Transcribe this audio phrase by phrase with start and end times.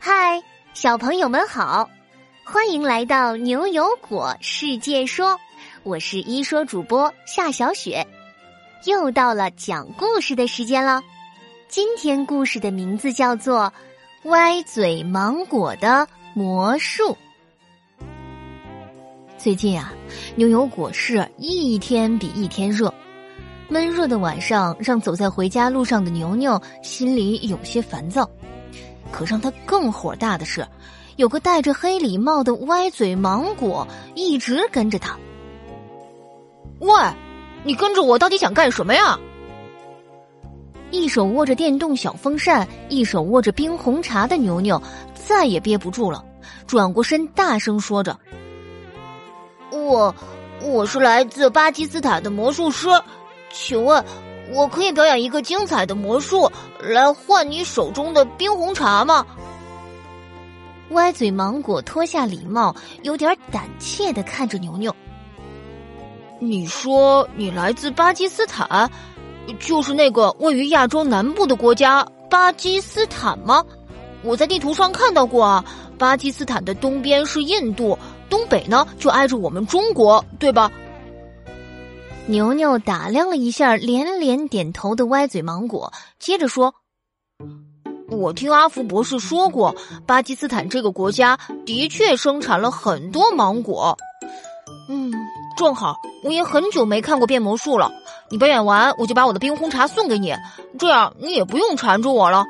[0.00, 0.40] 嗨，
[0.74, 1.90] 小朋友们好，
[2.44, 5.38] 欢迎来到牛油果世界说，
[5.82, 8.06] 我是一说主播夏小雪，
[8.84, 11.02] 又到了讲故事的时间了。
[11.66, 13.72] 今天故事的名字叫做
[14.30, 17.16] 《歪嘴芒果的魔术》。
[19.36, 19.92] 最近啊，
[20.36, 22.92] 牛油果市一天比一天热，
[23.68, 28.28] 闷热的晚上让走在回家路上的牛牛心里有些烦躁。
[29.12, 30.66] 可让他更火大的是，
[31.16, 35.18] 有个戴着黑礼帽的歪嘴芒果一直跟着他。
[36.80, 36.92] 喂，
[37.64, 39.18] 你跟着我到底想干什么呀？
[40.90, 44.80] 一手握着电动小风扇，一手握着冰红茶的牛牛
[45.12, 46.24] 再也憋不住了，
[46.66, 48.18] 转过身大声说着。
[49.70, 50.14] 我，
[50.62, 52.88] 我是来自巴基斯坦的魔术师，
[53.52, 54.02] 请问，
[54.52, 59.26] 我可以表演一个精彩的魔术来换你手中的冰红茶吗？
[60.90, 64.94] 歪嘴芒果脱下礼帽，有点胆怯的看着牛牛。
[66.40, 68.90] 你说你来自巴基斯坦，
[69.58, 73.62] 就是那个位于亚洲南部的国家巴基斯坦吗？
[74.22, 75.64] 我在地图上看到过啊，
[75.98, 77.98] 巴基斯坦的东边是印度。
[78.30, 80.70] 东北呢，就挨着我们中国，对吧？
[82.28, 86.74] 牛牛打量了一下连连点头的歪嘴芒果，接着说
[88.12, 89.74] ：“我听阿福博士说过，
[90.06, 93.96] 巴基斯坦这个国家的确生产了很多芒果。
[94.90, 95.10] 嗯，
[95.56, 97.90] 正好我也很久没看过变魔术了。
[98.30, 100.34] 你表演完，我就把我的冰红茶送给你，
[100.78, 102.44] 这样你也不用缠着我了。”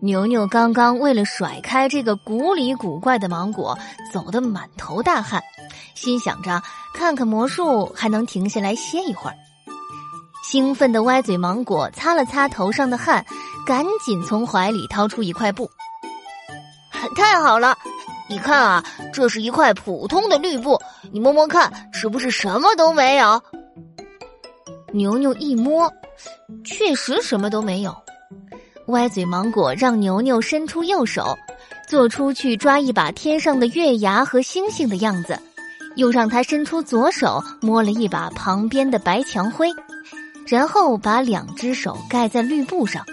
[0.00, 3.78] 牛牛刚刚为了甩开这个古里古怪的芒果，
[4.10, 5.42] 走得满头大汗，
[5.94, 6.62] 心想着
[6.92, 9.36] 看看魔术还能停下来歇一会儿。
[10.42, 13.24] 兴奋的歪嘴芒果擦了擦头上的汗，
[13.66, 15.70] 赶紧从怀里掏出一块布。
[17.16, 17.76] 太好了，
[18.28, 23.42] 你看啊，这是一块普通的绿布，你摸摸看，是不是什么都没有？
[24.92, 25.90] 牛牛一摸，
[26.64, 27.96] 确实什么都没有。
[28.88, 31.36] 歪嘴芒果让牛牛伸出右手，
[31.88, 35.38] 做出去抓一把天上的月牙和星星的样子，
[35.96, 39.68] 又让他伸出左手摸了一把旁边的白墙灰，
[40.46, 43.04] 然后把两只手盖在绿布上。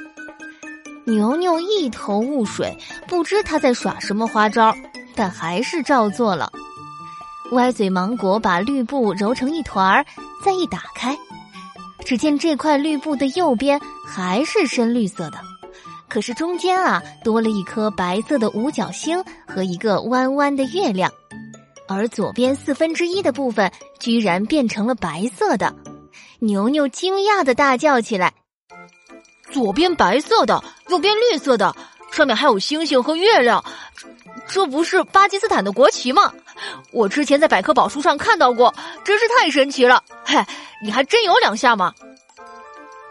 [1.06, 2.78] 牛牛一头雾水，
[3.08, 4.74] 不知他在耍什么花招，
[5.16, 6.52] 但还是照做了。
[7.52, 10.06] 歪嘴芒果把绿布揉成一团儿，
[10.46, 11.18] 再一打开，
[12.06, 15.40] 只见这块绿布的右边还是深绿色的。
[16.08, 21.12] 可是中间啊，多了一颗白色的五角星和一个弯弯的月亮，
[21.94, 25.76] 而左边四分之一的部分居然变成了白色的。
[26.40, 28.34] 牛牛惊讶的大叫起来
[29.52, 31.76] ：“左边白色的，右边绿色的，
[32.12, 33.64] 上面还有星星和月亮，
[34.48, 36.34] 这不是巴基斯坦的国旗吗？
[36.92, 38.74] 我之前在百科宝书上看到过，
[39.04, 40.04] 真是太神奇了！
[40.24, 40.44] 嘿，
[40.84, 41.94] 你还真有两下吗？”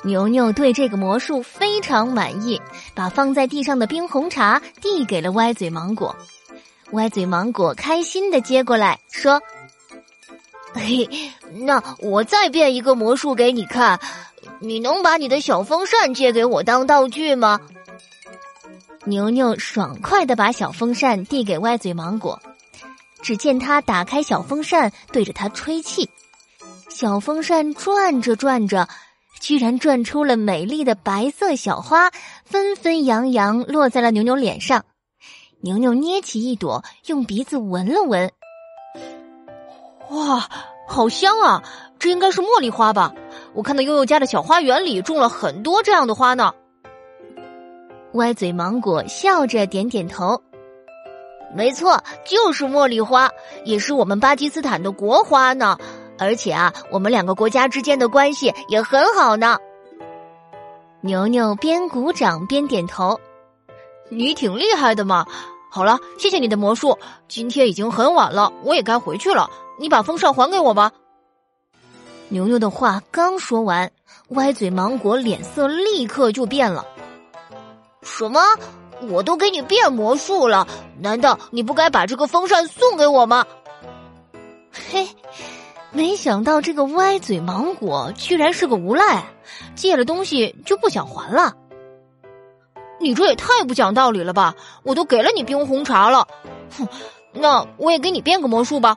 [0.02, 2.60] 牛牛对这个魔术非常满意，
[2.94, 6.16] 把放在地上的冰红茶递给了歪嘴芒果。
[6.92, 9.40] 歪嘴芒果开心的接过来说
[10.74, 11.08] ：“嘿，
[11.64, 13.98] 那我再变一个魔术给你看，
[14.60, 17.60] 你能把你的小风扇借给我当道具吗？”
[19.04, 22.40] 牛牛爽快的把小风扇递给歪嘴芒果，
[23.22, 26.08] 只见他打开小风扇，对着它吹气，
[26.88, 28.88] 小风扇转着转着。
[29.40, 32.10] 居然转出了美丽的白色小花，
[32.44, 34.84] 纷纷扬扬落在了牛牛脸上。
[35.62, 38.30] 牛牛捏起一朵，用鼻子闻了闻，
[40.08, 40.48] 哇，
[40.88, 41.62] 好香啊！
[41.98, 43.12] 这应该是茉莉花吧？
[43.52, 46.54] 我看到悠悠家的小花园里种了很多这样的花呢。
[48.14, 50.40] 歪嘴芒果笑着点点头，
[51.54, 53.30] 没错，就是茉莉花，
[53.66, 55.76] 也是我们巴基斯坦的国花呢。
[56.18, 59.58] 而且啊，我们两个国家之间的关系也很好呢。
[61.02, 63.20] 牛牛边鼓掌边点头，
[64.08, 65.26] 你挺厉害的嘛。
[65.70, 66.98] 好了，谢谢你的魔术。
[67.28, 69.48] 今天已经很晚了，我也该回去了。
[69.78, 70.92] 你把风扇还给我吧。
[72.28, 73.90] 牛牛的话刚说完，
[74.30, 76.84] 歪嘴芒果脸色立刻就变了。
[78.02, 78.40] 什么？
[79.08, 80.66] 我都给你变魔术了，
[80.98, 83.46] 难道你不该把这个风扇送给我吗？
[84.72, 85.08] 嘿。
[85.92, 89.24] 没想到这个歪嘴芒果居然是个无赖，
[89.74, 91.56] 借了东西就不想还了。
[93.00, 94.54] 你这也太不讲道理了吧！
[94.82, 96.28] 我都给了你冰红茶了，
[96.76, 96.86] 哼，
[97.32, 98.96] 那我也给你变个魔术吧。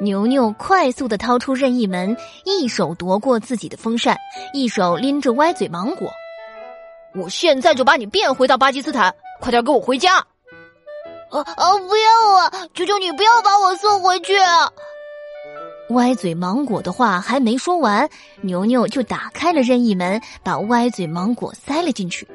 [0.00, 4.16] 牛牛快速的掏出任意门，一手夺过自己的风扇，
[4.52, 6.10] 一手拎着歪嘴芒果。
[7.14, 10.16] 我现在就把你变回到巴基斯坦，快点跟我回家！
[11.30, 11.78] 啊啊！
[11.78, 12.52] 不要啊！
[12.74, 14.36] 求求你不要把我送回去！
[14.36, 14.70] 啊
[15.90, 18.08] 歪嘴芒果的话还没说完，
[18.40, 22.26] 牛牛就打开了任意门，把歪嘴芒果塞了进去。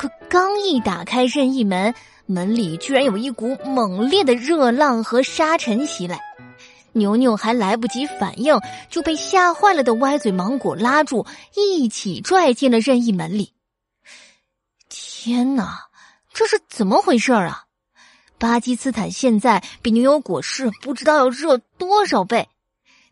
[0.00, 1.94] 可刚一打开任意门，
[2.24, 6.18] 门里居然有一股猛烈的热浪和沙尘袭来。
[6.92, 8.58] 牛牛还来不及反应，
[8.88, 13.52] 就被吓坏了的歪嘴芒果拉住，一起拽进了任意门里。
[14.88, 15.90] 天哪，
[16.32, 17.64] 这是怎么回事啊？
[18.38, 22.48] 巴基斯坦现在比牛油果市不知道要热多少倍。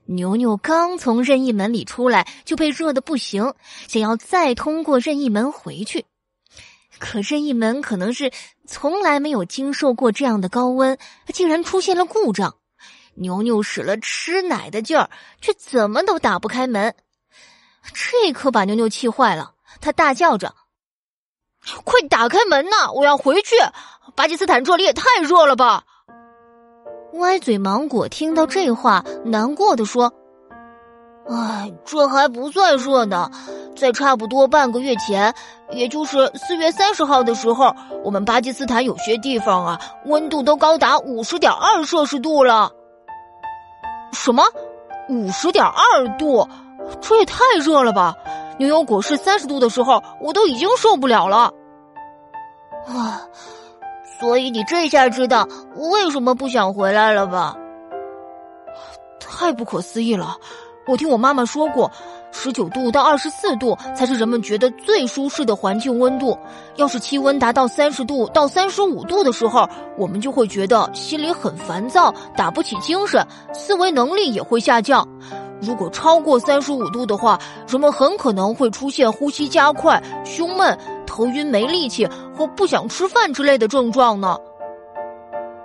[0.07, 3.53] 牛牛刚从任意门里出来，就被热的不行，
[3.89, 6.07] 想要再通过任意门回去，
[6.99, 8.33] 可任意门可能是
[8.67, 10.99] 从来没有经受过这样的高温，
[11.33, 12.57] 竟然出现了故障。
[13.15, 15.11] 牛牛使了吃奶的劲儿，
[15.41, 16.95] 却怎么都打不开门，
[17.93, 19.55] 这可把牛牛气坏了。
[19.81, 20.55] 他大叫着
[21.85, 22.91] ：“快打开门呐！
[22.93, 23.57] 我要回去！
[24.15, 25.85] 巴基斯坦这里也太热了吧！”
[27.15, 30.13] 歪嘴芒果听到这话，难过的说
[31.31, 33.31] ：“哎，这还不算热呢，
[33.77, 35.35] 在差不多半个月前，
[35.71, 42.71] 也就是四月三十号的时候，我们巴基斯坦有些地方啊，温度都高达五十点二摄氏度了。”
[44.13, 44.43] 什么？
[45.11, 46.49] 五十点二度？
[47.01, 48.15] 这也太热了吧！
[48.59, 51.53] 牛油果是三十度的时候，我都已经受不了了。
[52.87, 53.21] 啊，
[54.19, 55.47] 所以你这下知道
[55.77, 57.55] 为什么不想回来了吧？
[59.21, 60.35] 太不可思议了！
[60.89, 61.91] 我听我妈妈说过。
[62.31, 66.37] 十九度到二十四度才是人们觉得最舒适的环境温度。
[66.77, 75.07] 要是气温达到三十度到三十五度的时候，我们就会觉得心里很烦躁，打不起精神，思维能力也会下降。
[75.61, 82.07] 如果超过三十五度的话，人们很可能会出现呼吸加快、胸闷、头晕、没力气
[82.37, 84.37] 和不想吃饭之类的症状呢。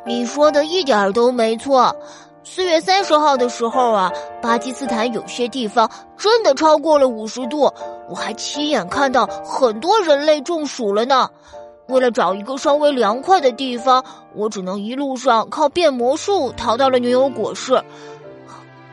[0.05, 1.93] 你说的一点都没错。
[2.45, 4.11] 四月三十号的时候啊，
[4.41, 7.71] 巴基斯坦有些地方真的超过了五十度，
[8.09, 11.29] 我还亲眼看到很多人类中暑了呢。
[11.87, 14.03] 为了找一个稍微凉快的地方，
[14.35, 17.81] 我只能一路上靠变魔术逃到了牛油果市。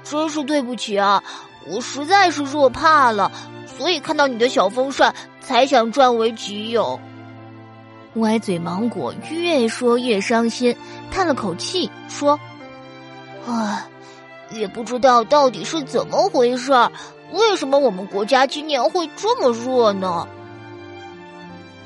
[0.04, 1.22] 真是对不起啊，
[1.68, 3.30] 我实在是热怕了，
[3.66, 6.98] 所以看到你的小风扇才想占为己有。
[8.14, 10.74] 歪嘴芒果越说越伤心，
[11.10, 12.38] 叹了口气说。
[13.46, 13.84] 唉，
[14.50, 16.90] 也不知道到底是怎么回事儿，
[17.32, 20.26] 为什么我们国家今年会这么热呢？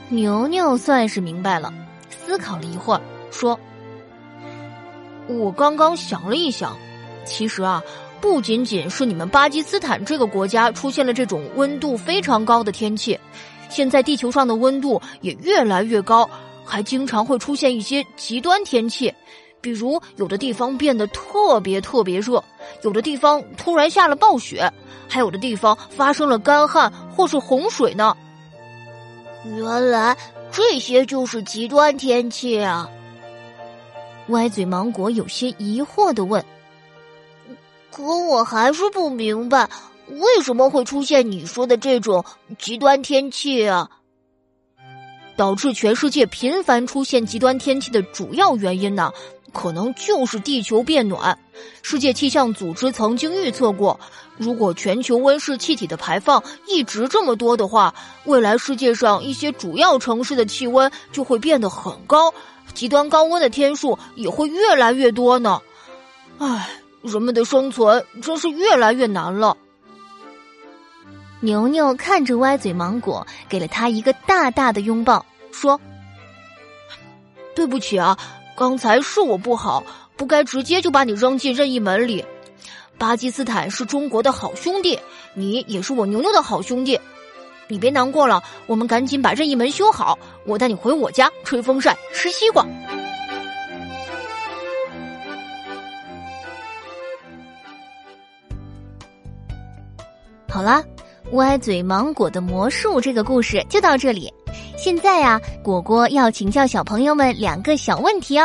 [0.08, 1.72] 牛牛算是明白了，
[2.10, 3.58] 思考了一会儿，说
[5.26, 6.76] ：“我刚刚想了一想，
[7.24, 7.82] 其实啊，
[8.20, 13.18] 不仅仅是你们巴基斯坦这个国家出现了这种温度非常高的天气，
[13.70, 16.28] 现在地球上的温度也越来越高，
[16.64, 19.12] 还经常会出现一些极端天气。”
[19.64, 22.44] 比如，有的地方变得特别特别热，
[22.82, 24.70] 有的地方突然下了暴雪，
[25.08, 28.14] 还有的地方发生了干旱或是洪水呢。
[29.44, 30.14] 原来
[30.52, 32.87] 这些就是极端天气啊！
[34.28, 36.44] 歪嘴芒果有些疑惑的问
[37.90, 39.66] ：“可我还是不明白，
[40.08, 42.22] 为什么会出现你说的这种
[42.58, 43.88] 极端天气啊？”
[45.37, 49.11] 导致全世界频繁出现极端天气的主要原因呢？
[49.54, 51.38] 可能就是地球变暖。
[51.80, 53.99] 世界气象组织曾经预测过，
[54.37, 57.94] 如果全球温室气体的排放一直这么多的话，
[58.25, 62.34] 未来世界上一些主要城市的气温就会变得很高，
[62.75, 65.62] 极端高温的天数也会越来越多呢。
[66.38, 66.68] 唉，
[67.02, 69.56] 人们的生存真是越来越难了。
[71.40, 75.80] 牛牛看着歪嘴芒果，给了他一个大大的拥抱，说
[77.54, 78.18] ：“对不起啊。”
[78.56, 79.82] 刚才是我不好，
[80.16, 82.25] 不该直接就把你扔进任意门里。
[82.96, 84.99] 巴基斯坦是中国的好兄弟，
[85.34, 86.99] 你也是我牛牛的好兄弟。
[87.66, 92.64] 你别难过了，我们赶紧把任意门修好，我带你回我家吹风扇、吃西瓜。
[100.49, 100.80] 好啦，
[101.32, 104.32] 歪嘴芒果的魔术这个故事就到这里。
[104.85, 108.45] 现在啊，果果要请教小朋友们两个小问题哦。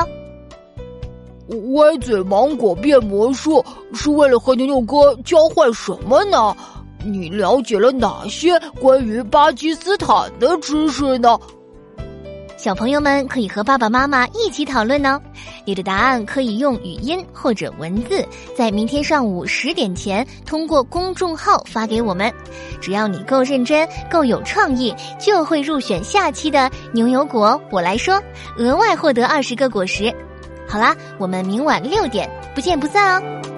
[1.74, 3.62] 歪嘴芒果变魔术
[3.94, 6.56] 是为了和牛牛哥交换什么呢？
[7.04, 11.38] 你了解了哪些关于巴基斯坦的知识呢？
[12.60, 15.18] 小朋友们可以和爸爸妈妈一起讨论呢。
[15.64, 22.30] 你的答案可以用语音或者文字，在明天上午十点前通过公众号发给我们。
[22.82, 28.22] 只要你够认真、够有创意，就会入选下期的牛油果我来说，
[28.58, 30.14] 额外获得二十个果实。
[30.68, 33.49] 好啦，我们明晚六点不见不散哦。